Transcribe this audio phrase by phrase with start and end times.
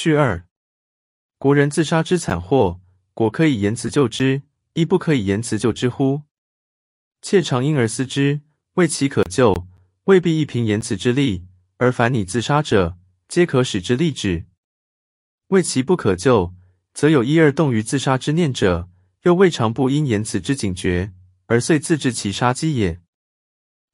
[0.00, 0.44] 序二：
[1.38, 2.80] 国人自杀之惨祸，
[3.14, 4.42] 果可以言辞救之，
[4.74, 6.22] 亦不可以言辞救之乎？
[7.20, 8.42] 妾常因而思之，
[8.74, 9.66] 为其可救，
[10.04, 11.42] 未必亦凭言辞之力；
[11.78, 14.46] 而凡拟自杀者，皆可使之立止。
[15.48, 16.54] 为其不可救，
[16.94, 18.88] 则有一二动于自杀之念者，
[19.22, 21.12] 又未尝不因言辞之警觉，
[21.46, 23.00] 而遂自制其杀机也。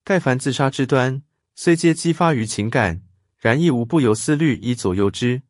[0.04, 1.22] 盖凡自杀之端，
[1.54, 3.00] 虽皆激发于情感，
[3.38, 5.40] 然亦无不由思虑以左右之。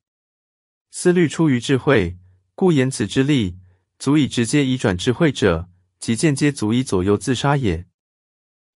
[0.97, 2.17] 思虑出于智慧，
[2.55, 3.59] 故言辞之力
[3.99, 5.69] 足以直接移转智慧者，
[5.99, 7.85] 即间接足以左右自杀也。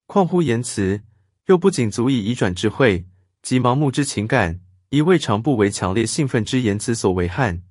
[0.06, 1.04] 况乎言辞，
[1.46, 3.06] 又不仅足以移转智慧，
[3.40, 7.62] 即盲目之情感，亦未尝不为强烈兴奋之言辞所为害，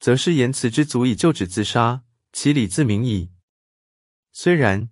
[0.00, 2.02] 则是言辞之足以救止自杀，
[2.32, 3.30] 其理自明矣。
[4.32, 4.90] 虽然。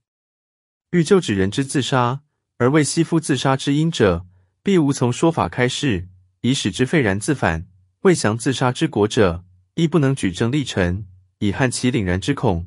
[0.92, 2.22] 欲救止人之自杀，
[2.58, 4.24] 而为息夫自杀之因者，
[4.62, 6.08] 必无从说法开示，
[6.42, 7.66] 以使之废然自反；
[8.02, 11.06] 未降自杀之果者，亦不能举证立陈，
[11.38, 12.66] 以撼其凛然之恐。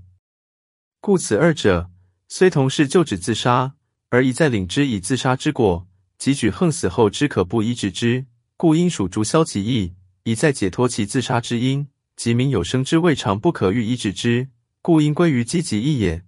[1.02, 1.92] 故此二者
[2.30, 3.76] 虽同是救止自杀，
[4.12, 5.86] 而一在领之以自杀之果，
[6.18, 14.48] 即举横死后之可不医治之，故应属逐消其意；一在解脱其自杀之因，即民有生之未尝不可欲医治之，
[14.82, 16.24] 故应归于积极意也。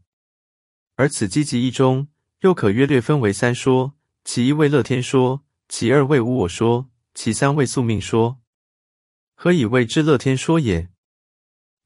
[0.97, 2.09] 而此积极义中，
[2.41, 3.93] 又可约略分为三说：
[4.25, 8.39] 其一为乐天说，其二为无我说，其三为宿命说。
[9.39, 10.89] 何以谓之乐天说也？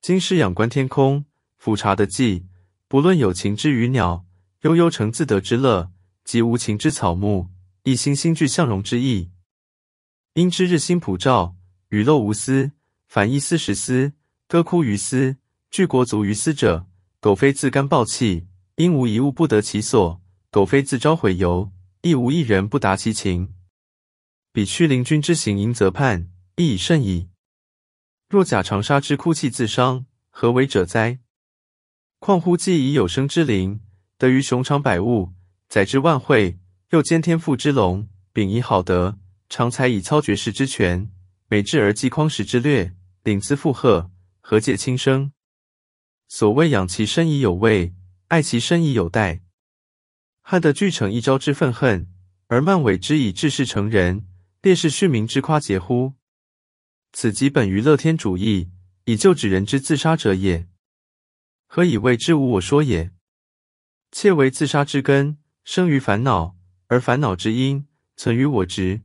[0.02, 1.26] 今师仰观天空，
[1.58, 2.46] 俯察的际，
[2.88, 4.26] 不论有情之鱼鸟，
[4.62, 5.92] 悠悠成自得之乐；
[6.24, 7.50] 及无情之草木，
[7.84, 9.32] 一心心具向荣之意。
[10.36, 11.58] 因知日星普照，
[11.90, 12.72] 雨漏无私，
[13.10, 14.14] 凡一思十思，
[14.48, 15.36] 歌哭于斯，
[15.70, 16.88] 具国足于斯者，
[17.20, 18.48] 苟非自甘暴气。
[18.76, 21.70] 因无一物不得其所，苟非自招毁由，
[22.02, 23.54] 亦无一人不达其情。
[24.54, 27.28] 彼屈灵君之行淫则叛，亦已甚矣。
[28.32, 31.20] 若假长沙之哭泣自伤，何为者哉？
[32.20, 33.82] 况乎既以有生之灵，
[34.18, 35.34] 得于雄长百物，
[35.68, 36.58] 载之万会，
[36.92, 39.20] 又兼天赋之龙，秉以好德，
[39.50, 41.12] 常才以操绝世之权，
[41.50, 45.34] 美智而济匡时之略，领资负荷，何解轻生？
[46.30, 47.94] 所谓养其身以有味。
[48.30, 49.42] 爱其身以有待，
[50.40, 52.08] 汉得俱成一朝之愤恨，
[52.48, 54.26] 而漫委之以治世成人，
[54.62, 56.14] 烈士恤民之夸节乎？
[57.14, 58.70] 此即本于乐天主义，
[59.06, 60.68] 以救止人之自杀者也。
[61.68, 63.12] 何以谓之无我说也？
[64.12, 66.56] 切为自杀之根，生于烦恼，
[66.88, 69.02] 而烦恼之因存于我执。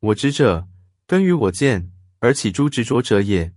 [0.00, 0.68] 我执者，
[1.06, 3.54] 根于我见，而起诸执着者也。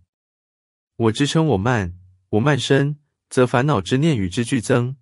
[0.95, 1.95] 我执称我慢，
[2.29, 2.99] 我慢身。
[3.29, 4.95] 则烦恼之念与之俱增，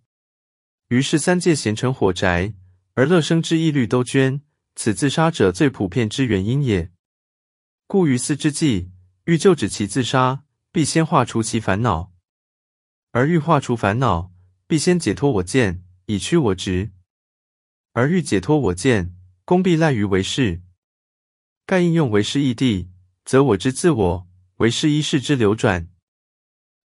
[0.89, 2.53] 于是三界咸成火宅，
[2.93, 4.41] 而乐生之意律都捐，
[4.75, 6.91] 此自杀者最普遍之原因也。
[7.89, 8.91] 故于斯之际，
[9.23, 10.43] 欲救止其自杀，
[10.73, 12.11] 必先化除其烦恼；
[13.11, 14.29] 而欲化除烦恼，
[14.67, 16.91] 必先解脱我见，以驱我执；
[17.93, 19.15] 而欲解脱我见，
[19.45, 20.61] 功必赖于为事。
[21.65, 22.89] 盖应用为事义谛，
[23.23, 24.27] 则我之自我
[24.57, 25.87] 为事一世之流转，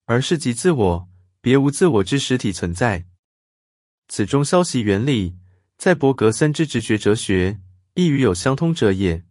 [0.05, 1.09] 而是即自我。
[1.41, 3.07] 别无自我之实体存在，
[4.07, 5.37] 此中消息原理，
[5.77, 7.61] 在伯格森之直觉哲学
[7.95, 9.25] 亦与有相通者也。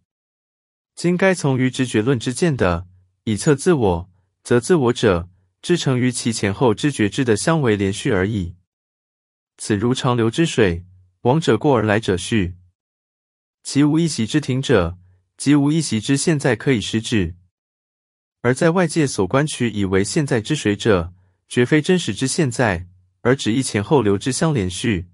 [0.94, 2.86] 今该从于直觉论之见的，
[3.24, 4.10] 以测自我，
[4.42, 5.28] 则自我者
[5.60, 8.54] 之成于其前后知觉知的相为连续而已。
[9.56, 10.84] 此如长流之水，
[11.22, 12.56] 往者过而来者续，
[13.62, 14.98] 其无一息之停者，
[15.36, 17.36] 即无一息之现在可以施止。
[18.40, 21.14] 而在外界所观取以为现在之水者，
[21.48, 22.88] 绝非真实之现在，
[23.20, 25.08] 而只一前后流之相连续，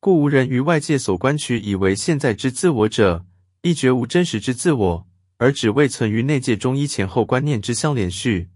[0.00, 3.26] 故无人于外界所观取以为现在之自我者，
[3.62, 5.08] 亦绝无真实之自我，
[5.38, 8.50] 而只未存于内界中一前后观念之相连续。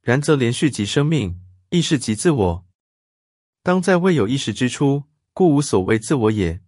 [0.00, 1.40] 然则连续即生命，
[1.70, 2.66] 意识即自我。
[3.62, 6.62] 当在未有意识之初，故无所谓自我也。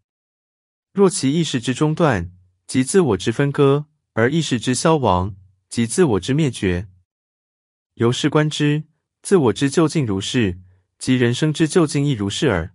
[0.92, 2.32] 若其意识之中断，
[2.66, 5.36] 即自我之分割；而意识之消亡，
[5.71, 6.89] 即自我之灭绝。
[7.95, 8.84] 由是观之。
[9.22, 10.60] 自我之究竟如是，
[10.98, 12.74] 即人生之究竟亦如是耳。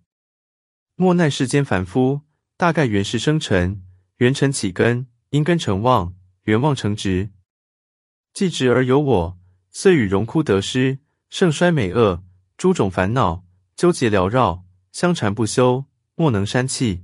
[0.96, 2.22] 莫奈世间凡夫，
[2.58, 3.84] 大概原是生尘，
[4.18, 7.32] 缘尘起根，因根成妄，缘妄成执。
[8.34, 9.40] 既执而有我，
[9.72, 11.00] 遂与荣枯得失、
[11.30, 12.24] 盛衰美恶
[12.58, 13.46] 诸种烦恼
[13.76, 17.04] 纠结缭绕，相缠不休，莫能删弃。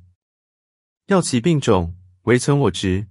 [1.08, 3.08] 要其病种，唯存我执。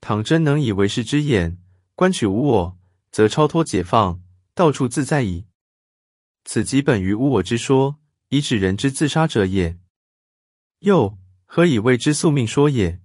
[0.00, 1.58] 倘真能以为是之眼
[1.94, 2.78] 观取无我，
[3.10, 4.22] 则超脱解放。
[4.52, 5.46] 到处自在矣。
[6.44, 7.98] 此即本于无我之说，
[8.28, 9.78] 以指人之自杀者也。
[10.80, 11.16] 又
[11.52, 13.00] 何以谓之宿命说也？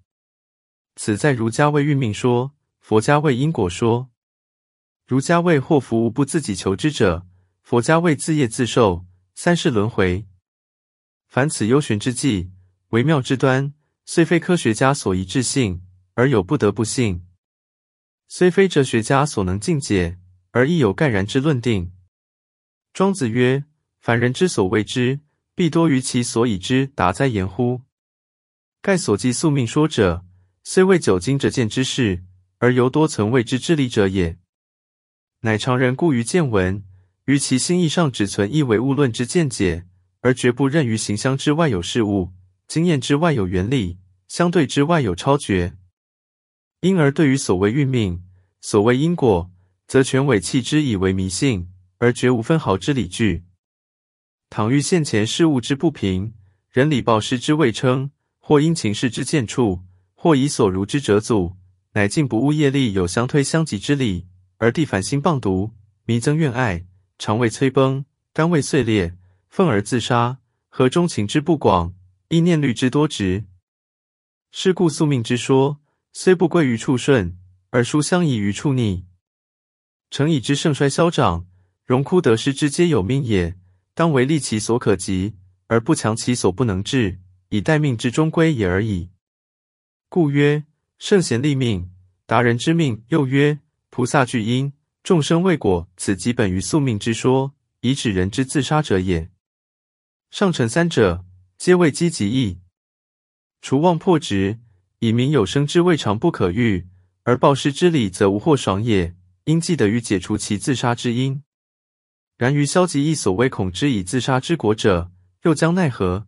[0.95, 4.11] 此在儒家谓运命说，佛家谓因果说。
[5.07, 7.25] 儒家谓祸福无不自己求之者，
[7.63, 10.27] 佛家谓自业自受，三世轮回。
[11.27, 12.51] 凡此幽玄之际，
[12.89, 13.73] 微妙之端，
[14.05, 15.81] 虽非科学家所宜置信，
[16.13, 17.25] 而有不得不信；
[18.27, 20.19] 虽非哲学家所能尽解，
[20.51, 21.91] 而亦有盖然之论定。
[22.93, 23.65] 庄子曰
[23.99, 25.21] ：“凡人之所谓之，
[25.55, 27.81] 必多于其所以知达哉言乎？”
[28.85, 30.23] 盖所记宿命说者，
[30.63, 32.23] 虽未久经者见之事，
[32.59, 34.37] 而犹多存未知之理者也。
[35.39, 36.85] 乃常人故于见闻，
[37.25, 39.87] 于其心意上只存一唯物论之见解，
[40.21, 42.33] 而绝不任于形象之外有事物，
[42.67, 43.97] 经验之外有原理，
[44.27, 45.75] 相对之外有超绝。
[46.81, 48.23] 因而对于所谓运命、
[48.61, 49.49] 所谓因果，
[49.87, 53.45] 则全委弃之以为迷信，而绝无分毫之理据。
[54.51, 56.35] 倘遇现前事物之不平，
[56.69, 58.11] 人理报失之未称，
[58.47, 59.81] 或因情势之见处，
[60.13, 61.55] 或以所如之折阻，
[61.93, 64.27] 乃尽不务业力有相推相及之理。
[64.57, 65.71] 而地反心谤毒，
[66.03, 66.85] 迷增怨爱，
[67.17, 69.17] 肠胃摧崩，肝胃碎裂，
[69.49, 70.37] 愤而自杀。
[70.69, 71.95] 何中情之不广，
[72.27, 73.45] 意念虑之多直？
[74.51, 75.79] 是故宿命之说，
[76.13, 77.35] 虽不归于处顺，
[77.71, 79.05] 而殊相宜于处逆。
[80.11, 81.47] 诚以之盛衰消长，
[81.83, 83.57] 荣枯得失之皆有命也，
[83.95, 85.33] 当为利其所可及，
[85.65, 87.19] 而不强其所不能治，
[87.49, 89.09] 以待命之终归也而已。
[90.09, 90.63] 故曰：
[90.97, 91.91] 圣贤立命，
[92.25, 93.03] 达人之命。
[93.09, 93.59] 又曰。
[93.89, 99.31] 菩萨具因，众生未果，此即本于宿命之说，以指人之自杀者也。
[100.31, 101.23] 上乘三者，
[101.57, 102.59] 皆为积极义。
[103.61, 104.59] 除妄破执，
[104.99, 106.89] 以明有生之未尝不可遇，
[107.23, 109.15] 而报失之理，则无获爽也。
[109.45, 111.41] 应记得于解除其自杀之因。
[112.37, 115.09] 然于消极义所谓恐之以自杀之果者，
[115.43, 116.27] 又将奈何？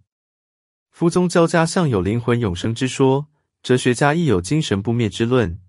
[0.98, 3.28] 夫宗教家向有灵魂永生之说，
[3.62, 5.60] 哲学家亦有精神不灭之论。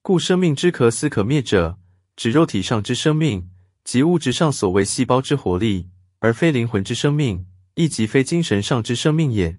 [0.00, 1.78] 故生命之可死可灭者，
[2.16, 3.50] 指肉体上之生命，
[3.84, 5.90] 即物质上所谓细胞之活力，
[6.20, 9.58] 而非灵魂之生命，亦即非精神上之生命也。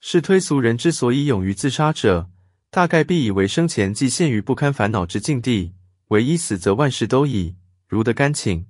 [0.00, 2.30] 是推俗人之所以勇于自杀者，
[2.70, 5.74] 大概必以为生前既陷于不堪烦恼之境地，
[6.08, 7.56] 唯一死则万事都已，
[7.86, 8.66] 如得甘请。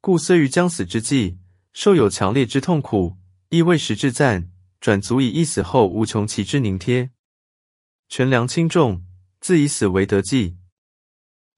[0.00, 1.36] 故虽于将死之际，
[1.74, 3.18] 受有强烈之痛苦，
[3.48, 4.50] 亦未时至赞，
[4.80, 7.10] 转足以一死后无穷其之凝贴，
[8.08, 9.04] 权量轻重。
[9.40, 10.56] 自以死为得计，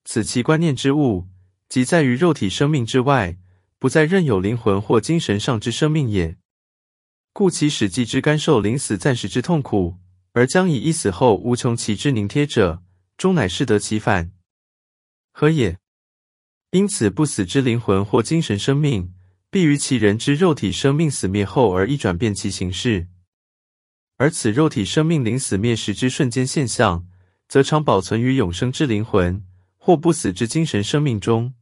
[0.05, 1.29] 此其观念之物，
[1.69, 3.39] 即在于肉体生命之外，
[3.79, 6.37] 不再任有灵魂或精神上之生命也。
[7.33, 9.99] 故其使计之甘受临死暂时之痛苦，
[10.33, 12.83] 而将以一死后无穷其之凝贴者，
[13.17, 14.33] 终乃适得其反，
[15.31, 15.79] 何也？
[16.71, 19.15] 因此不死之灵魂或精神生命，
[19.57, 23.07] 必于其人之肉体生命死灭后而一转变其形式，
[24.19, 27.09] 而此肉体生命临死灭时之瞬间现象。
[27.49, 29.43] 则常保存于永生之灵魂
[29.79, 31.55] 或不死之精神生命中。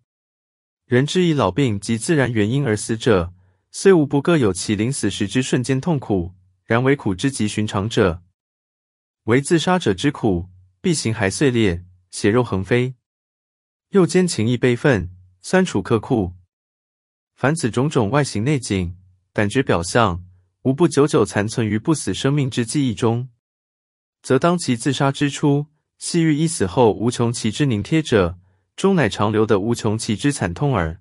[0.87, 3.33] 人之以老病及自然原因而死者，
[3.71, 8.25] 虽无不各有其临死时之瞬间痛苦，然为苦之极寻常者。
[9.27, 10.49] 为自杀者之苦，
[10.81, 12.97] 必形骸碎裂，血肉横飞，
[13.91, 16.33] 又兼情意悲愤，酸楚刻酷。
[17.35, 18.97] 凡此种种外形内景、
[19.33, 20.25] 感觉表象，
[20.63, 23.29] 无不久久残存于不死生命之记忆中，
[24.23, 25.67] 则当其自杀之初。
[25.97, 28.39] 细欲一死后无穷其之凝贴者，
[28.77, 31.01] 终乃长留的无穷其之惨痛耳。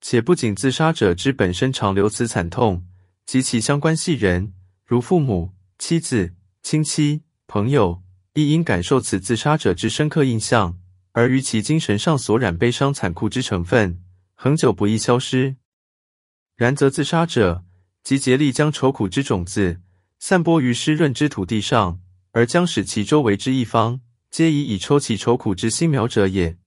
[0.00, 2.86] 且不仅自杀者之本身长留此惨痛，
[3.24, 4.52] 及其相关系人，
[4.84, 8.02] 如父母、妻子、亲戚、朋友，
[8.34, 10.78] 亦因感受此自杀者之深刻印象，
[11.12, 14.00] 而于其精神上所染悲伤残酷之成分，
[14.36, 15.56] 恒久不易消失。
[16.54, 17.64] 然则自杀者，
[18.04, 19.80] 即竭力将愁苦之种子
[20.18, 22.00] 散播于湿润之土地上。
[22.32, 26.58] 而将使其周围之一方，皆以以抽其愁苦之心苗者也。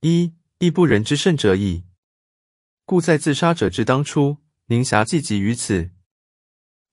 [0.00, 1.84] 一亦不仁之甚者矣。
[2.86, 5.90] 故在自杀者之当初，宁暇计及于此。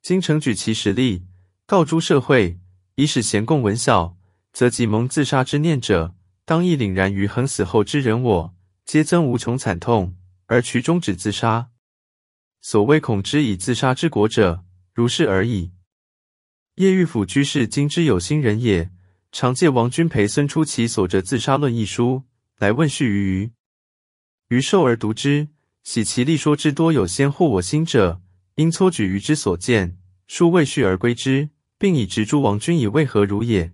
[0.01, 1.27] 今诚举其实例，
[1.65, 2.59] 告诸社会，
[2.95, 4.17] 以使贤共闻晓，
[4.51, 6.13] 则即蒙自杀之念者，
[6.43, 8.56] 当亦凛然于恒死后之人我，
[8.87, 10.15] 皆增无穷惨痛，
[10.45, 11.71] 而渠终止自杀。
[12.61, 14.63] 所谓恐之以自杀之国者，
[14.93, 15.73] 如是而已。
[16.75, 18.89] 叶玉甫居士今之有心人也，
[19.33, 22.23] 常借王君培孙出其所着《自杀论》一书
[22.59, 23.51] 来问叙于余，
[24.55, 25.49] 余受而读之，
[25.83, 28.21] 喜其立说之多有先惑我心者，
[28.55, 33.73] 因撮举余之所见，书未续而归之，并以直诸王君以为何如也。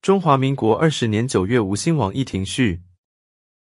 [0.00, 2.80] 中华民国二十年九月，吴兴王一庭序。